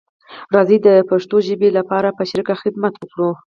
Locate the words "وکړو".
2.97-3.29